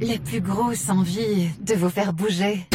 la 0.00 0.18
plus 0.18 0.40
grosse 0.40 0.88
envie 0.90 1.50
de 1.60 1.74
vous 1.74 1.90
faire 1.90 2.12
bouger. 2.12 2.66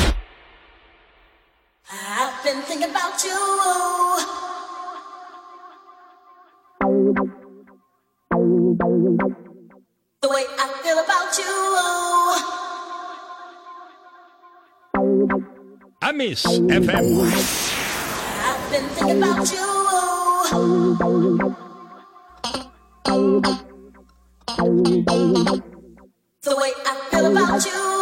The 26.43 26.55
way 26.57 27.12
about 27.25 27.65
you. 27.65 27.71
Oh. 27.75 27.93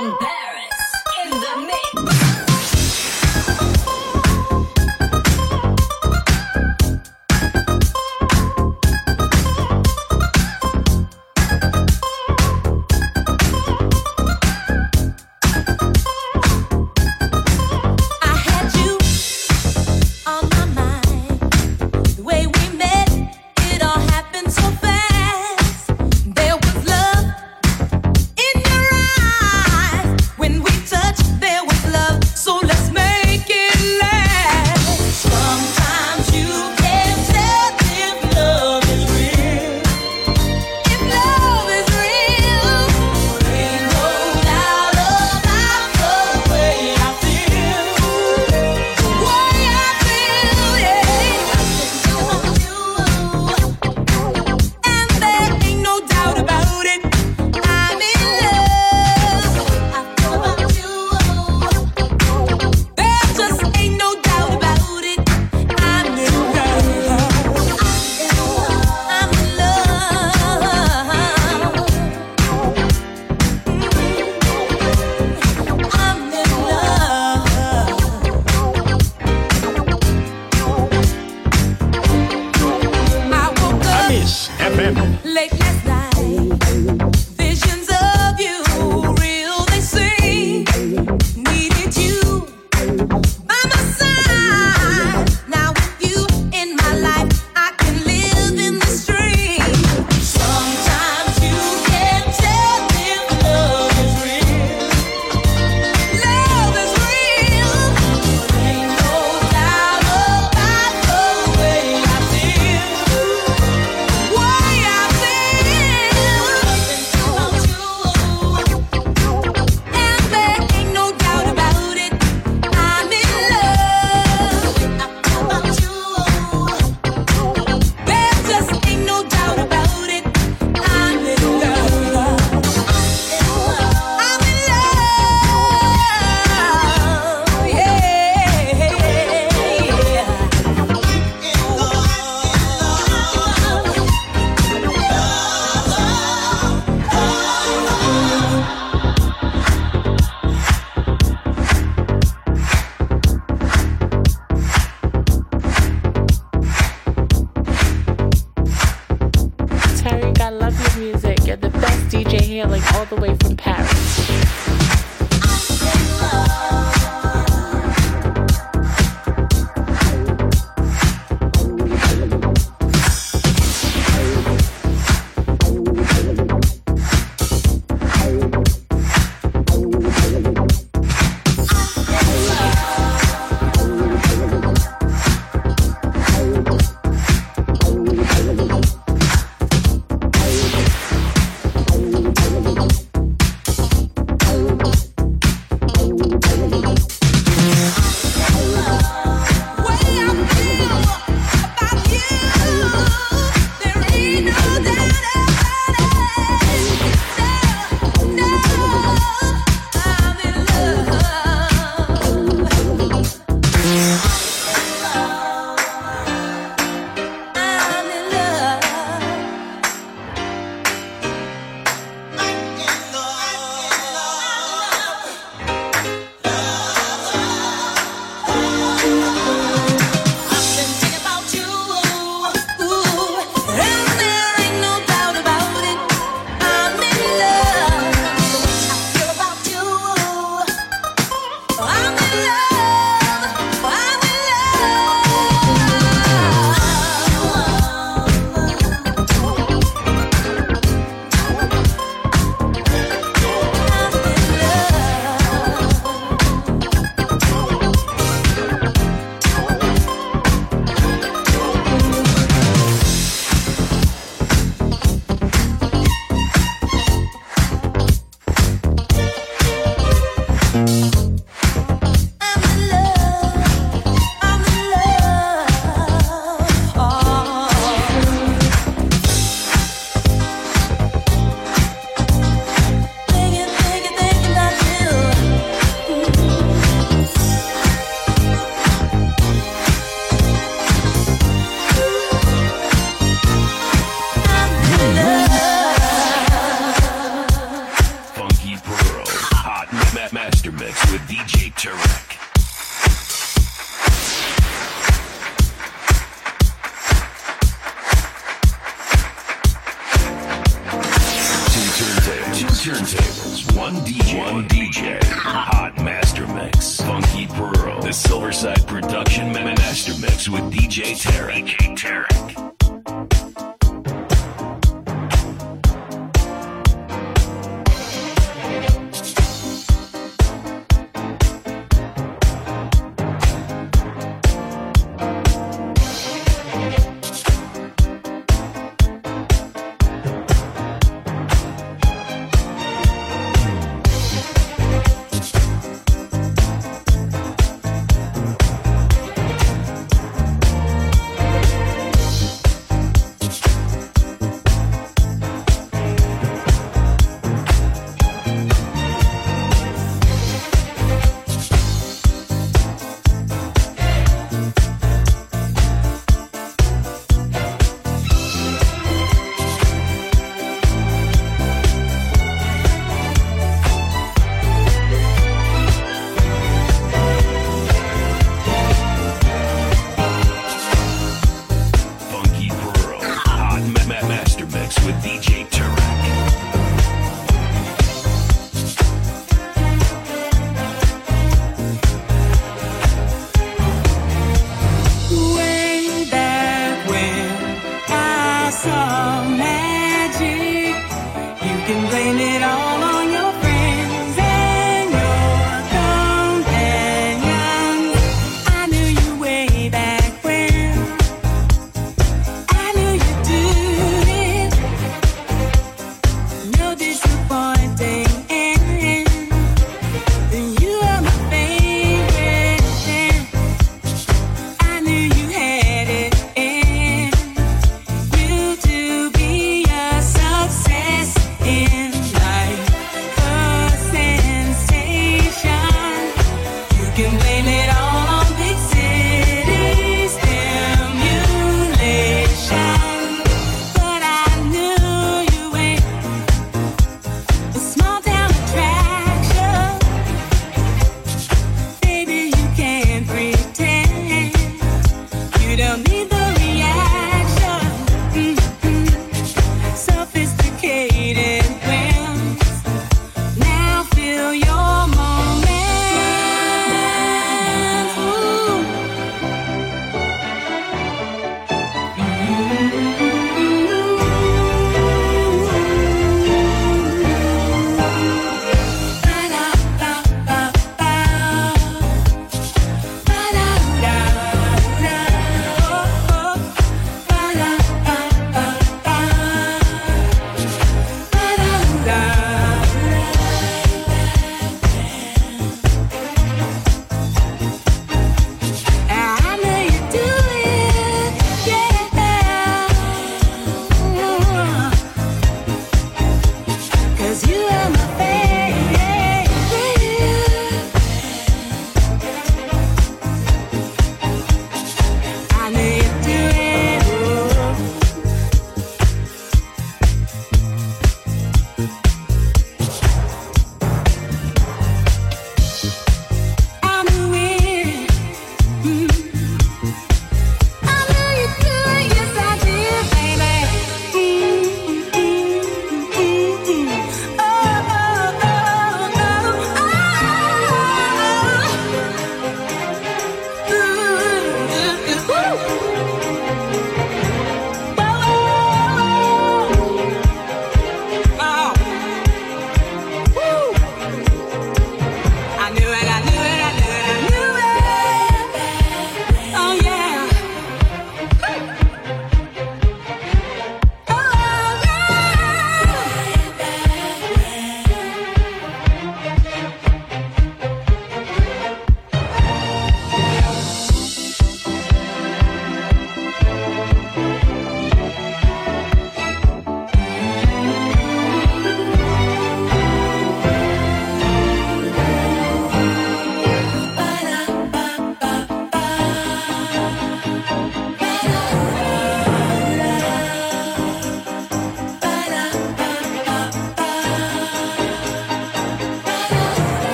I'm 0.00 0.16
back. 0.18 0.39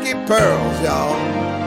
The 0.00 0.04
Funky 0.04 0.26
Pearls, 0.26 0.82
y'all. 0.82 1.57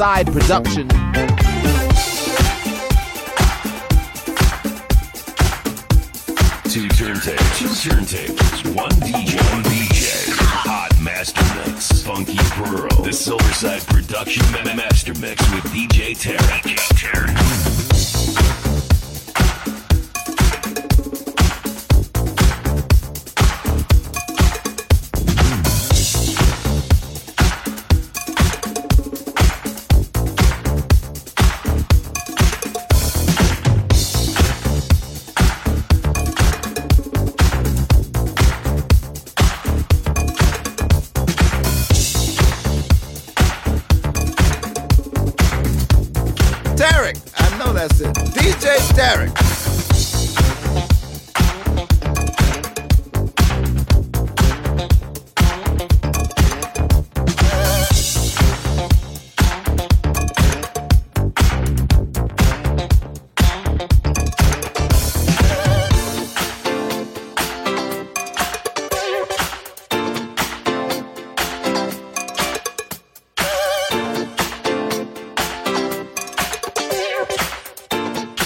Silverside 0.00 0.32
production. 0.32 0.88
Two 6.64 6.88
turntables, 6.88 7.58
two 7.58 7.68
turntables, 7.68 8.39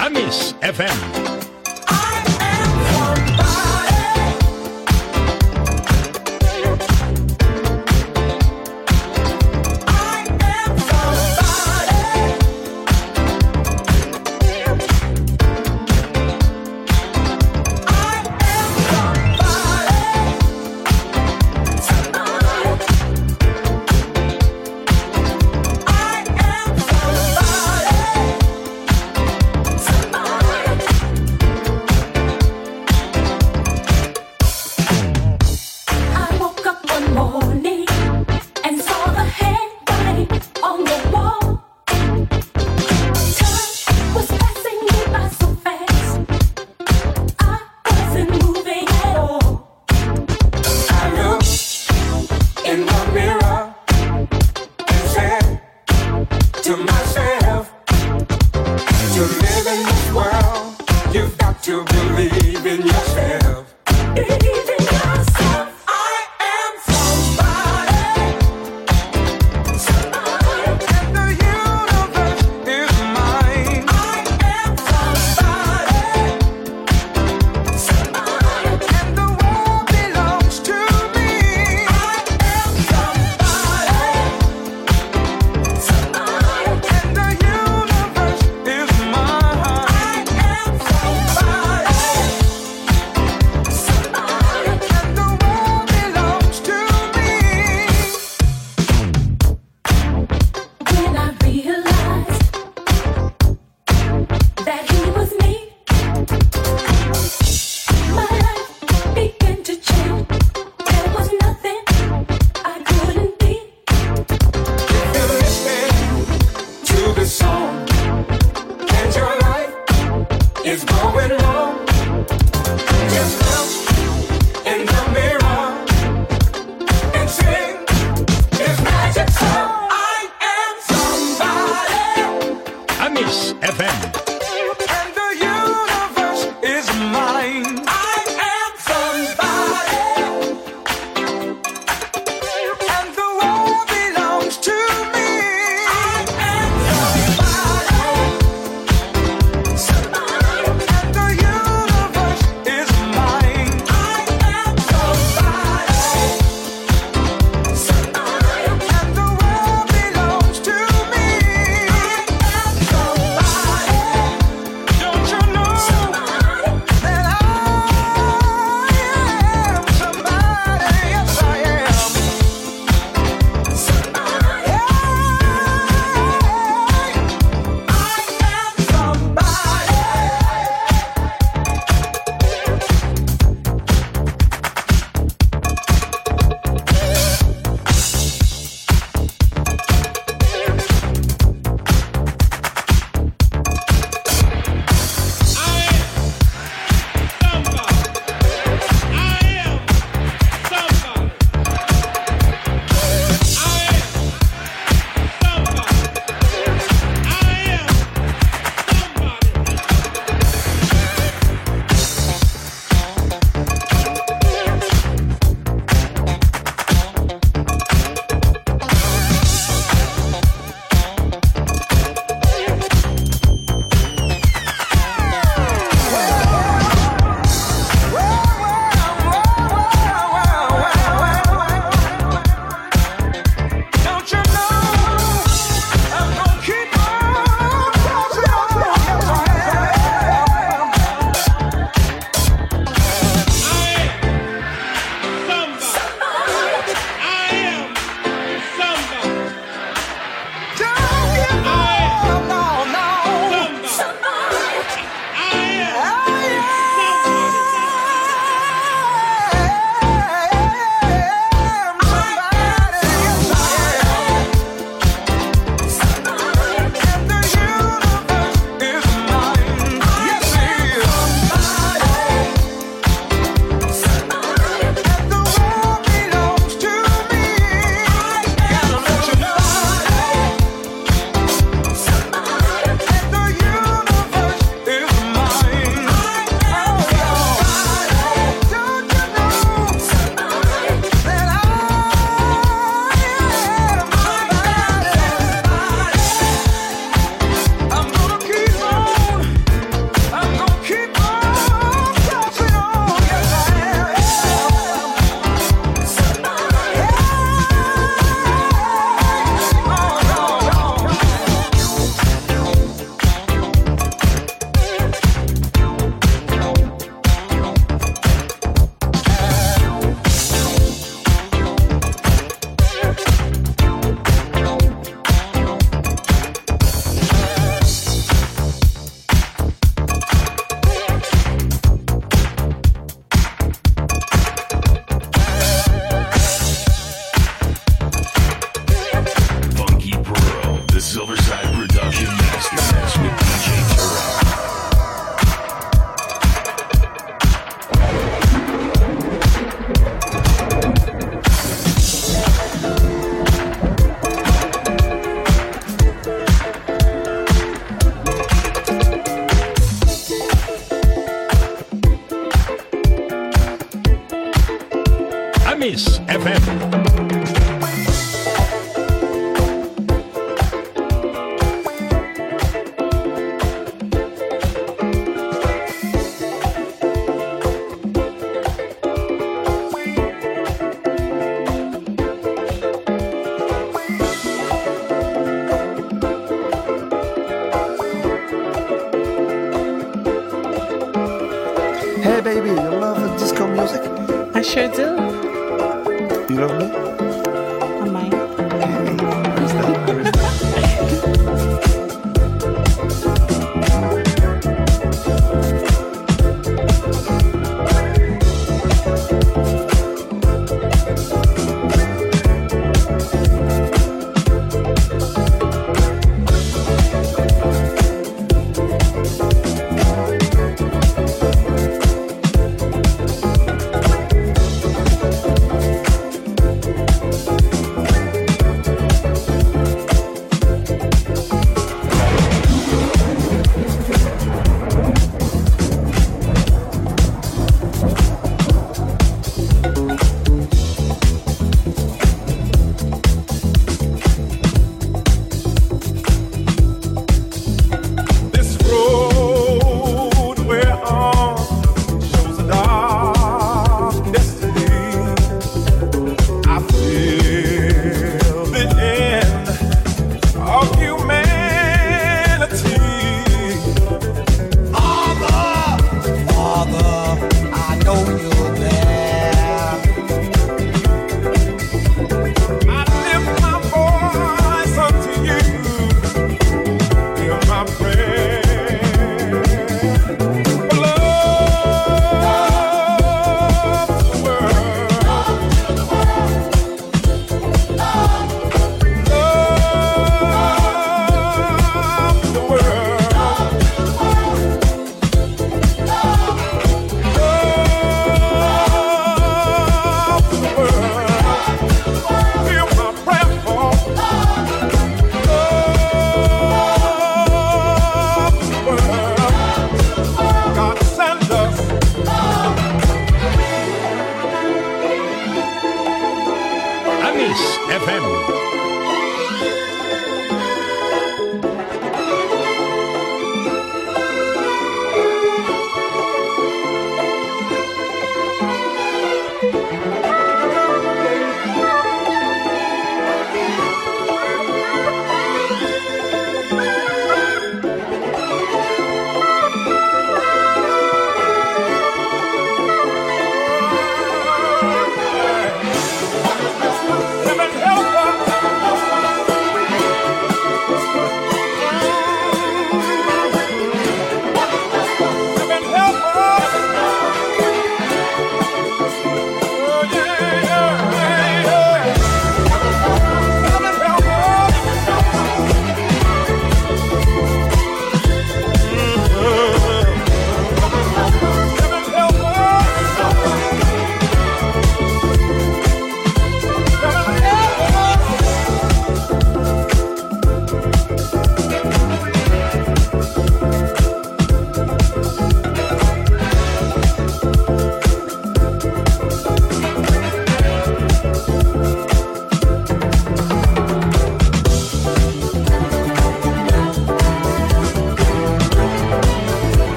Amis 0.00 0.54
FM. 0.62 1.39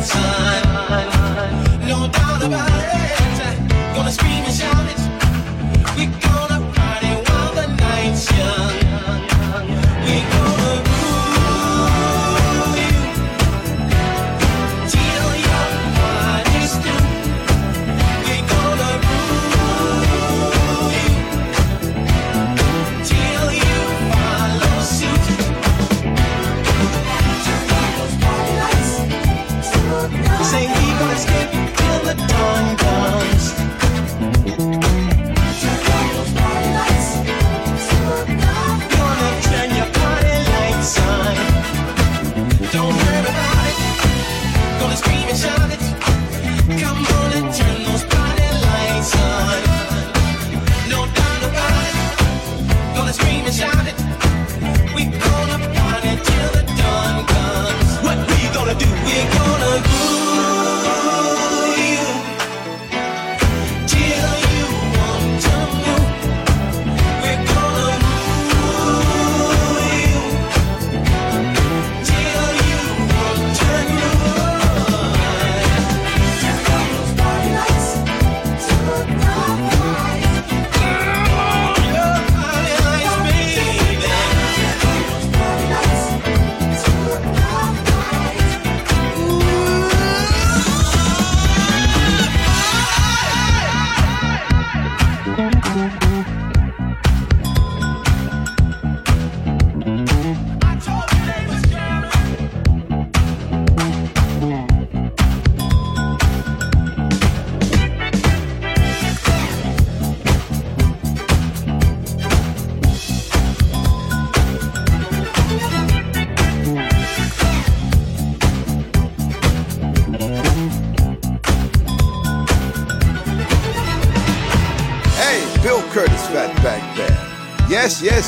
Time. 0.00 0.67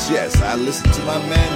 Yes. 0.09 0.41
I 0.41 0.55
listen 0.55 0.91
to 0.91 1.01
my 1.03 1.17
man 1.27 1.50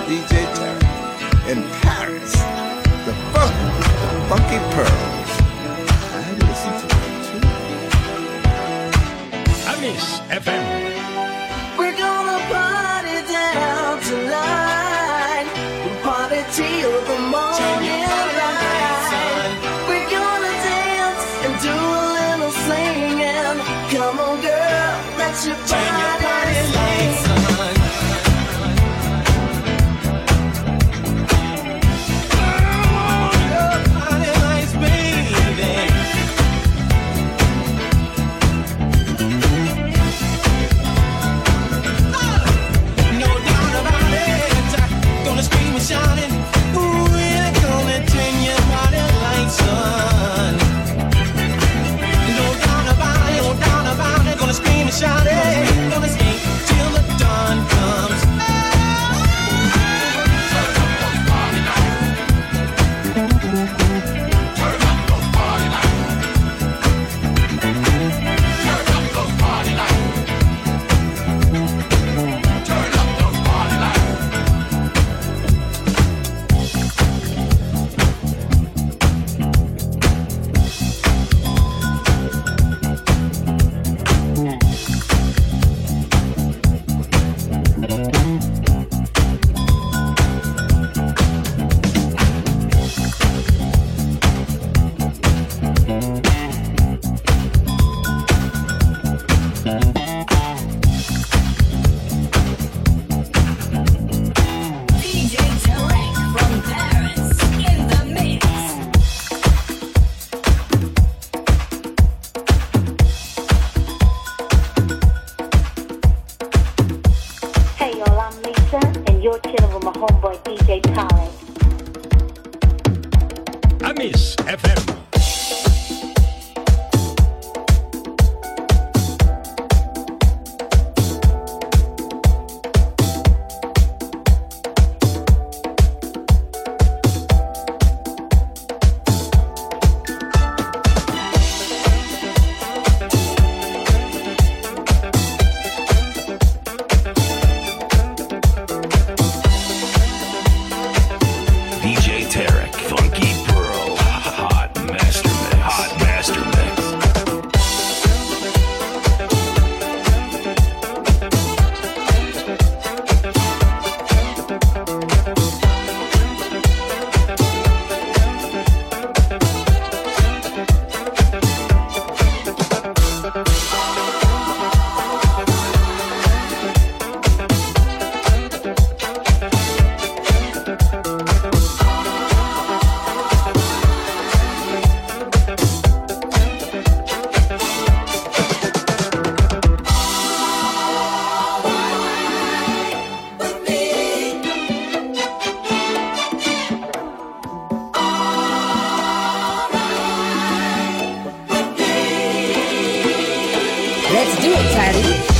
Let's 204.12 204.36
do 204.40 204.52
it, 204.52 204.72
Teddy. 204.72 205.35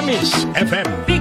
Amis 0.00 0.32
FM. 0.56 1.19